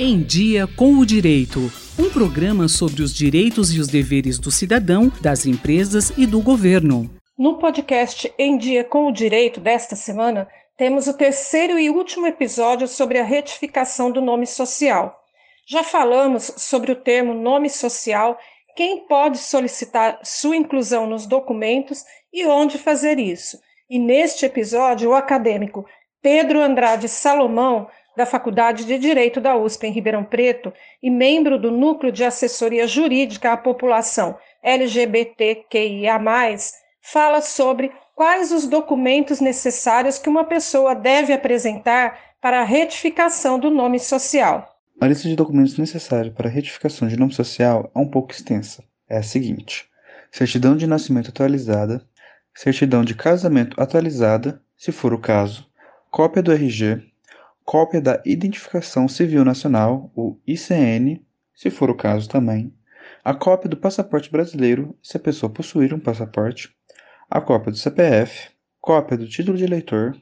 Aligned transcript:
Em 0.00 0.24
Dia 0.24 0.66
com 0.66 0.94
o 0.94 1.06
Direito. 1.06 1.70
Um 1.96 2.10
programa 2.10 2.66
sobre 2.66 3.00
os 3.00 3.14
direitos 3.14 3.72
e 3.72 3.78
os 3.78 3.86
deveres 3.86 4.40
do 4.40 4.50
cidadão, 4.50 5.08
das 5.20 5.46
empresas 5.46 6.12
e 6.18 6.26
do 6.26 6.42
governo. 6.42 7.08
No 7.38 7.58
podcast 7.58 8.34
Em 8.36 8.58
Dia 8.58 8.82
com 8.82 9.06
o 9.06 9.12
Direito 9.12 9.60
desta 9.60 9.94
semana, 9.94 10.48
temos 10.76 11.06
o 11.06 11.16
terceiro 11.16 11.78
e 11.78 11.90
último 11.90 12.26
episódio 12.26 12.88
sobre 12.88 13.20
a 13.20 13.24
retificação 13.24 14.10
do 14.10 14.20
nome 14.20 14.48
social. 14.48 15.16
Já 15.64 15.84
falamos 15.84 16.52
sobre 16.56 16.90
o 16.90 16.96
termo 16.96 17.32
nome 17.32 17.70
social, 17.70 18.36
quem 18.74 19.06
pode 19.06 19.38
solicitar 19.38 20.18
sua 20.24 20.56
inclusão 20.56 21.06
nos 21.06 21.24
documentos 21.24 22.04
e 22.32 22.44
onde 22.44 22.78
fazer 22.78 23.20
isso. 23.20 23.60
E 23.88 24.00
neste 24.00 24.44
episódio, 24.44 25.10
o 25.10 25.14
acadêmico 25.14 25.86
Pedro 26.20 26.60
Andrade 26.60 27.08
Salomão 27.08 27.86
da 28.16 28.24
Faculdade 28.24 28.84
de 28.84 28.98
Direito 28.98 29.40
da 29.40 29.56
USP 29.56 29.86
em 29.86 29.92
Ribeirão 29.92 30.24
Preto 30.24 30.72
e 31.02 31.10
membro 31.10 31.58
do 31.58 31.70
Núcleo 31.70 32.12
de 32.12 32.24
Assessoria 32.24 32.86
Jurídica 32.86 33.52
à 33.52 33.56
População 33.56 34.36
LGBTQIA, 34.62 36.18
fala 37.00 37.40
sobre 37.42 37.92
quais 38.14 38.52
os 38.52 38.66
documentos 38.66 39.40
necessários 39.40 40.18
que 40.18 40.28
uma 40.28 40.44
pessoa 40.44 40.94
deve 40.94 41.32
apresentar 41.32 42.18
para 42.40 42.60
a 42.60 42.64
retificação 42.64 43.58
do 43.58 43.70
nome 43.70 43.98
social. 43.98 44.74
A 45.00 45.06
lista 45.06 45.28
de 45.28 45.36
documentos 45.36 45.76
necessários 45.76 46.32
para 46.34 46.48
a 46.48 46.50
retificação 46.50 47.08
de 47.08 47.16
nome 47.16 47.32
social 47.32 47.90
é 47.94 47.98
um 47.98 48.08
pouco 48.08 48.32
extensa. 48.32 48.84
É 49.08 49.18
a 49.18 49.22
seguinte: 49.22 49.86
certidão 50.30 50.76
de 50.76 50.86
nascimento 50.86 51.30
atualizada, 51.30 52.02
certidão 52.54 53.04
de 53.04 53.14
casamento 53.14 53.80
atualizada, 53.80 54.62
se 54.76 54.92
for 54.92 55.12
o 55.12 55.18
caso, 55.18 55.66
cópia 56.10 56.42
do 56.42 56.52
RG, 56.52 57.02
cópia 57.64 58.00
da 58.00 58.22
Identificação 58.26 59.08
Civil 59.08 59.44
Nacional, 59.44 60.12
o 60.14 60.38
ICN, 60.46 61.24
se 61.54 61.70
for 61.70 61.88
o 61.88 61.96
caso 61.96 62.28
também, 62.28 62.72
a 63.24 63.32
cópia 63.32 63.70
do 63.70 63.76
passaporte 63.76 64.30
brasileiro, 64.30 64.96
se 65.02 65.16
a 65.16 65.20
pessoa 65.20 65.50
possuir 65.50 65.94
um 65.94 65.98
passaporte, 65.98 66.74
a 67.30 67.40
cópia 67.40 67.72
do 67.72 67.78
CPF, 67.78 68.50
cópia 68.80 69.16
do 69.16 69.26
título 69.26 69.56
de 69.56 69.64
eleitor, 69.64 70.14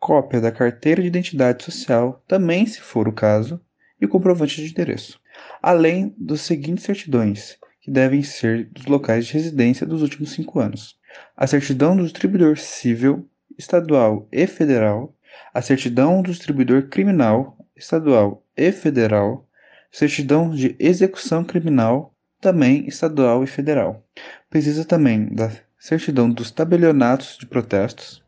cópia 0.00 0.40
da 0.40 0.50
carteira 0.50 1.00
de 1.00 1.06
identidade 1.06 1.62
social, 1.62 2.22
também 2.26 2.66
se 2.66 2.80
for 2.80 3.06
o 3.06 3.12
caso, 3.12 3.60
e 4.00 4.04
o 4.04 4.08
comprovante 4.08 4.62
de 4.62 4.70
endereço, 4.70 5.20
além 5.62 6.14
dos 6.18 6.40
seguintes 6.42 6.84
certidões, 6.84 7.58
que 7.80 7.90
devem 7.90 8.22
ser 8.22 8.68
dos 8.70 8.86
locais 8.86 9.26
de 9.26 9.34
residência 9.34 9.86
dos 9.86 10.02
últimos 10.02 10.32
cinco 10.32 10.58
anos: 10.58 10.96
a 11.36 11.46
certidão 11.46 11.96
do 11.96 12.04
distribuidor 12.04 12.56
civil, 12.58 13.28
estadual 13.56 14.28
e 14.30 14.46
federal, 14.46 15.14
a 15.52 15.62
certidão 15.62 16.22
do 16.22 16.30
distribuidor 16.30 16.88
criminal, 16.88 17.56
estadual 17.76 18.44
e 18.56 18.70
federal, 18.72 19.46
certidão 19.90 20.50
de 20.50 20.76
execução 20.78 21.44
criminal, 21.44 22.14
também 22.40 22.86
estadual 22.86 23.42
e 23.42 23.46
federal. 23.46 24.04
Precisa 24.48 24.84
também 24.84 25.26
da 25.34 25.50
certidão 25.78 26.30
dos 26.30 26.50
tabelionatos 26.50 27.36
de 27.38 27.46
protestos, 27.46 28.22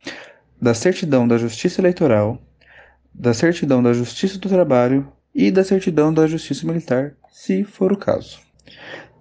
da 0.60 0.74
certidão 0.74 1.26
da 1.26 1.38
Justiça 1.38 1.80
Eleitoral, 1.80 2.40
da 3.12 3.34
certidão 3.34 3.82
da 3.82 3.92
Justiça 3.92 4.38
do 4.38 4.48
Trabalho 4.48 5.10
e 5.34 5.50
da 5.50 5.64
certidão 5.64 6.12
da 6.12 6.26
Justiça 6.26 6.66
Militar, 6.66 7.14
se 7.30 7.64
for 7.64 7.92
o 7.92 7.96
caso. 7.96 8.40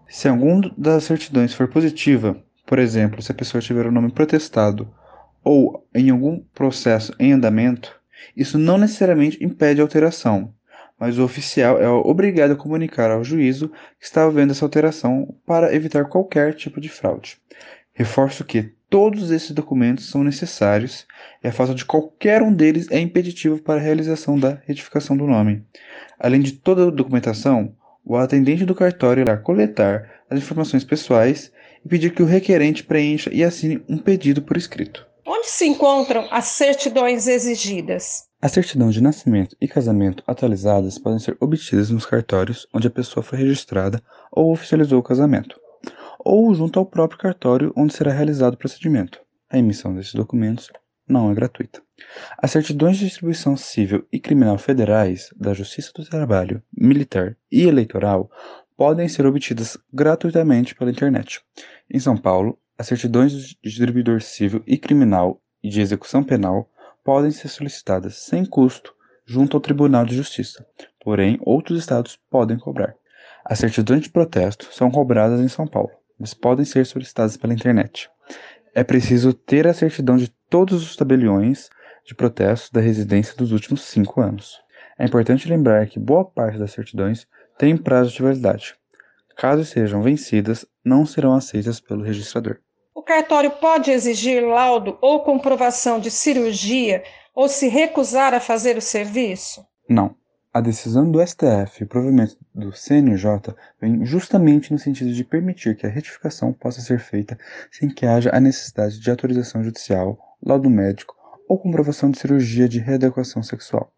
Se 0.08 0.28
algum 0.28 0.62
das 0.78 1.04
certidões 1.04 1.54
for 1.54 1.68
positiva, 1.68 2.42
por 2.66 2.80
exemplo, 2.80 3.22
se 3.22 3.32
a 3.32 3.36
pessoa 3.36 3.62
tiver 3.62 3.86
o 3.86 3.92
nome 3.92 4.12
protestado 4.12 4.92
ou 5.50 5.84
em 5.96 6.12
algum 6.12 6.42
processo 6.54 7.12
em 7.18 7.34
andamento, 7.34 8.00
isso 8.38 8.56
não 8.56 8.78
necessariamente 8.78 9.44
impede 9.44 9.82
a 9.82 9.84
alteração, 9.84 10.54
mas 11.00 11.18
o 11.18 11.24
oficial 11.24 11.82
é 11.82 11.90
obrigado 11.90 12.52
a 12.52 12.56
comunicar 12.56 13.10
ao 13.10 13.24
juízo 13.24 13.70
que 14.00 14.06
está 14.06 14.26
havendo 14.26 14.52
essa 14.52 14.64
alteração 14.64 15.36
para 15.48 15.74
evitar 15.74 16.06
qualquer 16.06 16.54
tipo 16.54 16.80
de 16.80 16.88
fraude. 16.88 17.40
Reforço 17.94 18.46
que 18.46 18.72
todos 18.92 19.32
esses 19.32 19.50
documentos 19.50 20.08
são 20.08 20.24
necessários 20.24 21.08
e 21.44 21.48
a 21.48 21.52
falta 21.52 21.74
de 21.74 21.84
qualquer 21.84 22.44
um 22.44 22.54
deles 22.54 22.86
é 22.92 23.00
impeditivo 23.00 23.58
para 23.58 23.80
a 23.80 23.84
realização 23.84 24.40
da 24.40 24.62
retificação 24.68 25.18
do 25.18 25.26
nome. 25.26 25.64
Além 26.20 26.42
de 26.42 26.52
toda 26.52 26.88
a 26.88 26.92
documentação, 26.92 27.76
o 28.06 28.16
atendente 28.16 28.66
do 28.66 28.76
cartório 28.76 29.22
irá 29.22 29.36
coletar 29.36 30.08
as 30.30 30.38
informações 30.38 30.84
pessoais 30.84 31.52
e 31.84 31.90
pedir 31.90 32.14
que 32.14 32.22
o 32.22 32.28
requerente 32.28 32.84
preencha 32.84 33.32
e 33.34 33.44
assine 33.44 33.82
um 33.90 33.98
pedido 33.98 34.44
por 34.44 34.56
escrito. 34.56 35.09
Onde 35.32 35.48
se 35.48 35.64
encontram 35.68 36.28
as 36.32 36.46
certidões 36.46 37.28
exigidas? 37.28 38.28
A 38.42 38.50
certidão 38.50 38.90
de 38.90 39.00
nascimento 39.00 39.56
e 39.62 39.68
casamento 39.68 40.24
atualizadas 40.26 40.98
podem 40.98 41.20
ser 41.20 41.38
obtidas 41.40 41.92
nos 41.92 42.04
cartórios 42.04 42.66
onde 42.74 42.88
a 42.88 42.90
pessoa 42.90 43.22
foi 43.22 43.38
registrada 43.38 44.02
ou 44.32 44.52
oficializou 44.52 44.98
o 44.98 45.04
casamento, 45.04 45.56
ou 46.18 46.52
junto 46.56 46.80
ao 46.80 46.86
próprio 46.88 47.20
cartório 47.20 47.72
onde 47.78 47.94
será 47.94 48.12
realizado 48.12 48.56
o 48.56 48.58
procedimento. 48.58 49.22
A 49.48 49.60
emissão 49.60 49.94
desses 49.94 50.16
documentos 50.16 50.68
não 51.08 51.30
é 51.30 51.36
gratuita. 51.36 51.80
As 52.40 52.50
certidões 52.50 52.98
de 52.98 53.06
distribuição 53.06 53.56
civil 53.56 54.08
e 54.12 54.20
criminal 54.20 54.58
federais 54.58 55.30
da 55.38 55.54
Justiça 55.54 55.92
do 55.94 56.04
Trabalho, 56.10 56.64
Militar 56.76 57.38
e 57.52 57.68
Eleitoral 57.68 58.32
podem 58.76 59.08
ser 59.08 59.28
obtidas 59.28 59.78
gratuitamente 59.94 60.74
pela 60.74 60.90
internet. 60.90 61.40
Em 61.88 62.00
São 62.00 62.18
Paulo, 62.18 62.58
as 62.80 62.88
certidões 62.88 63.34
de 63.34 63.58
distribuidor 63.62 64.22
civil 64.22 64.64
e 64.66 64.78
criminal 64.78 65.42
e 65.62 65.68
de 65.68 65.82
execução 65.82 66.24
penal 66.24 66.72
podem 67.04 67.30
ser 67.30 67.50
solicitadas 67.50 68.16
sem 68.16 68.46
custo 68.46 68.96
junto 69.26 69.58
ao 69.58 69.62
Tribunal 69.62 70.06
de 70.06 70.16
Justiça, 70.16 70.66
porém 71.04 71.38
outros 71.42 71.78
estados 71.78 72.18
podem 72.30 72.58
cobrar. 72.58 72.96
As 73.44 73.60
certidões 73.60 74.04
de 74.04 74.10
protesto 74.10 74.70
são 74.72 74.90
cobradas 74.90 75.42
em 75.42 75.50
São 75.50 75.68
Paulo, 75.68 75.92
mas 76.18 76.34
podem 76.34 76.64
ser 76.64 76.86
solicitadas 76.86 77.36
pela 77.36 77.54
internet. 77.54 78.10
É 78.74 78.82
preciso 78.82 79.34
ter 79.34 79.68
a 79.68 79.74
certidão 79.74 80.16
de 80.16 80.30
todos 80.50 80.82
os 80.82 80.96
tabeliões 80.96 81.70
de 82.06 82.16
protesto 82.16 82.72
da 82.72 82.80
residência 82.80 83.36
dos 83.36 83.52
últimos 83.52 83.82
cinco 83.82 84.22
anos. 84.22 84.58
É 84.98 85.04
importante 85.04 85.50
lembrar 85.50 85.86
que 85.88 86.00
boa 86.00 86.24
parte 86.24 86.58
das 86.58 86.72
certidões 86.72 87.28
tem 87.58 87.76
prazo 87.76 88.14
de 88.14 88.22
validade. 88.22 88.74
Caso 89.36 89.66
sejam 89.66 90.02
vencidas, 90.02 90.66
não 90.84 91.06
serão 91.06 91.34
aceitas 91.34 91.82
pelo 91.82 92.04
registrador. 92.04 92.58
O 93.10 93.12
cartório 93.12 93.50
pode 93.50 93.90
exigir 93.90 94.46
laudo 94.46 94.96
ou 95.02 95.24
comprovação 95.24 96.00
de 96.00 96.12
cirurgia 96.12 97.02
ou 97.34 97.50
se 97.50 97.68
recusar 97.68 98.36
a 98.36 98.40
fazer 98.40 98.78
o 98.78 98.82
serviço? 98.82 99.66
Não. 99.90 100.14
A 100.54 100.62
decisão 100.62 101.10
do 101.10 101.20
STF 101.20 101.82
e 101.82 101.84
o 101.86 101.88
provimento 101.88 102.38
do 102.54 102.72
CNJ 102.72 103.56
vem 103.82 104.06
justamente 104.06 104.72
no 104.72 104.78
sentido 104.78 105.12
de 105.12 105.24
permitir 105.24 105.76
que 105.76 105.88
a 105.88 105.90
retificação 105.90 106.54
possa 106.54 106.82
ser 106.82 107.00
feita 107.00 107.36
sem 107.72 107.90
que 107.90 108.06
haja 108.06 108.30
a 108.32 108.40
necessidade 108.40 109.00
de 109.00 109.10
autorização 109.10 109.64
judicial, 109.64 110.16
laudo 110.40 110.70
médico 110.70 111.16
ou 111.48 111.58
comprovação 111.58 112.12
de 112.12 112.20
cirurgia 112.20 112.70
de 112.70 112.78
readequação 112.78 113.42
sexual. 113.42 113.92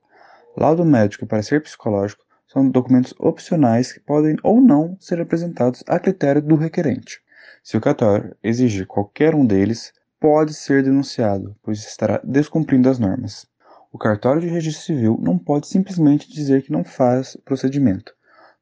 Laudo 0.55 0.85
médico 0.85 1.27
para 1.27 1.43
ser 1.43 1.61
psicológico 1.61 2.23
são 2.47 2.69
documentos 2.69 3.13
opcionais 3.19 3.91
que 3.91 3.99
podem 3.99 4.37
ou 4.41 4.61
não 4.61 4.95
ser 5.01 5.19
apresentados 5.19 5.83
a 5.85 5.99
critério 5.99 6.41
do 6.41 6.55
requerente. 6.55 7.19
Se 7.63 7.77
o 7.77 7.81
cartório 7.81 8.35
exigir 8.43 8.87
qualquer 8.87 9.35
um 9.35 9.45
deles, 9.45 9.93
pode 10.19 10.53
ser 10.53 10.83
denunciado, 10.83 11.55
pois 11.61 11.79
estará 11.79 12.19
descumprindo 12.23 12.89
as 12.89 12.97
normas. 12.97 13.45
O 13.91 13.99
cartório 13.99 14.41
de 14.41 14.47
registro 14.47 14.83
civil 14.83 15.19
não 15.21 15.37
pode 15.37 15.67
simplesmente 15.67 16.31
dizer 16.31 16.63
que 16.63 16.71
não 16.71 16.83
faz 16.83 17.35
o 17.35 17.41
procedimento. 17.41 18.15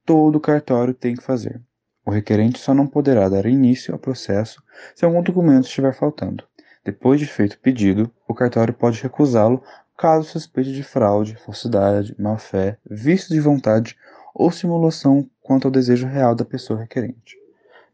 Todo 0.05 0.39
cartório 0.39 0.93
tem 0.93 1.15
que 1.15 1.23
fazer. 1.23 1.61
O 2.05 2.11
requerente 2.11 2.59
só 2.59 2.73
não 2.73 2.87
poderá 2.87 3.29
dar 3.29 3.45
início 3.45 3.93
ao 3.93 3.99
processo 3.99 4.61
se 4.93 5.05
algum 5.05 5.21
documento 5.21 5.65
estiver 5.65 5.93
faltando. 5.93 6.43
Depois 6.83 7.19
de 7.19 7.25
feito 7.25 7.53
o 7.53 7.59
pedido, 7.59 8.11
o 8.27 8.33
cartório 8.33 8.73
pode 8.73 9.01
recusá-lo 9.01 9.63
caso 9.97 10.27
suspeite 10.27 10.73
de 10.73 10.83
fraude, 10.83 11.35
falsidade, 11.35 12.15
má-fé, 12.19 12.77
vício 12.89 13.29
de 13.29 13.39
vontade 13.39 13.95
ou 14.33 14.51
simulação 14.51 15.29
quanto 15.41 15.67
ao 15.67 15.71
desejo 15.71 16.07
real 16.07 16.35
da 16.35 16.43
pessoa 16.43 16.79
requerente. 16.79 17.37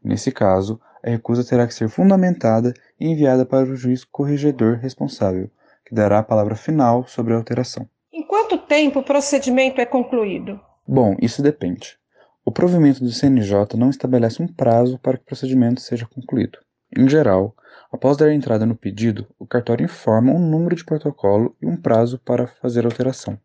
Nesse 0.03 0.31
caso, 0.31 0.79
a 1.05 1.09
recusa 1.09 1.43
terá 1.43 1.67
que 1.67 1.73
ser 1.73 1.87
fundamentada 1.87 2.73
e 2.99 3.07
enviada 3.07 3.45
para 3.45 3.69
o 3.69 3.75
juiz 3.75 4.03
corregedor 4.03 4.77
responsável, 4.77 5.51
que 5.85 5.93
dará 5.93 6.17
a 6.17 6.23
palavra 6.23 6.55
final 6.55 7.07
sobre 7.07 7.33
a 7.33 7.37
alteração. 7.37 7.87
Em 8.11 8.25
quanto 8.25 8.57
tempo 8.57 8.99
o 8.99 9.03
procedimento 9.03 9.79
é 9.79 9.85
concluído? 9.85 10.59
Bom, 10.87 11.15
isso 11.21 11.43
depende. 11.43 11.99
O 12.43 12.51
provimento 12.51 13.03
do 13.03 13.11
CNJ 13.11 13.77
não 13.77 13.91
estabelece 13.91 14.41
um 14.41 14.47
prazo 14.47 14.97
para 14.97 15.17
que 15.17 15.23
o 15.23 15.27
procedimento 15.27 15.79
seja 15.79 16.07
concluído. 16.07 16.57
Em 16.97 17.07
geral, 17.07 17.55
após 17.91 18.17
dar 18.17 18.33
entrada 18.33 18.65
no 18.65 18.75
pedido, 18.75 19.27
o 19.37 19.45
cartório 19.45 19.85
informa 19.85 20.31
um 20.31 20.39
número 20.39 20.75
de 20.75 20.83
protocolo 20.83 21.55
e 21.61 21.67
um 21.67 21.77
prazo 21.77 22.17
para 22.17 22.47
fazer 22.47 22.83
a 22.83 22.87
alteração. 22.87 23.39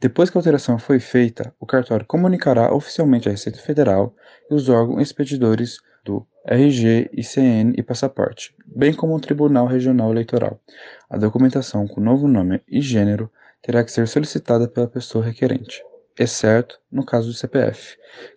Depois 0.00 0.30
que 0.30 0.38
a 0.38 0.40
alteração 0.40 0.78
foi 0.78 0.98
feita, 0.98 1.54
o 1.60 1.66
cartório 1.66 2.06
comunicará 2.06 2.74
oficialmente 2.74 3.28
à 3.28 3.32
Receita 3.32 3.58
Federal 3.58 4.14
e 4.50 4.54
os 4.54 4.68
órgãos 4.68 5.02
expedidores 5.02 5.78
do 6.04 6.26
RG, 6.46 7.10
ICN 7.12 7.72
e 7.76 7.82
passaporte, 7.82 8.54
bem 8.66 8.92
como 8.92 9.14
o 9.14 9.20
Tribunal 9.20 9.66
Regional 9.66 10.10
Eleitoral. 10.10 10.60
A 11.08 11.16
documentação 11.16 11.88
com 11.88 12.00
novo 12.00 12.28
nome 12.28 12.60
e 12.68 12.80
gênero 12.80 13.30
terá 13.62 13.82
que 13.82 13.90
ser 13.90 14.06
solicitada 14.06 14.68
pela 14.68 14.86
pessoa 14.86 15.24
requerente. 15.24 15.82
exceto 16.16 16.78
no 16.92 17.04
caso 17.04 17.28
do 17.28 17.34
CPF, 17.34 17.96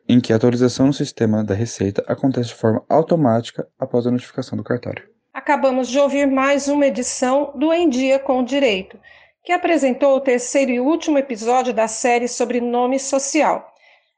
em 0.10 0.20
que 0.20 0.34
a 0.34 0.36
atualização 0.36 0.88
no 0.88 0.94
sistema 0.94 1.44
da 1.44 1.54
Receita 1.54 2.04
acontece 2.08 2.50
de 2.50 2.56
forma 2.56 2.84
automática 2.90 3.68
após 3.78 4.08
a 4.08 4.12
notificação 4.12 4.58
do 4.58 4.64
cartório. 4.64 5.08
Acabamos 5.32 5.88
de 5.88 6.00
ouvir 6.00 6.26
mais 6.26 6.68
uma 6.68 6.88
edição 6.88 7.54
do 7.56 7.72
Em 7.72 7.88
Dia 7.88 8.18
com 8.18 8.40
o 8.40 8.46
Direito, 8.46 8.98
que 9.44 9.52
apresentou 9.52 10.16
o 10.16 10.22
terceiro 10.22 10.72
e 10.72 10.80
último 10.80 11.18
episódio 11.18 11.74
da 11.74 11.88
série 11.88 12.28
sobre 12.28 12.60
nome 12.60 13.00
social. 13.00 13.74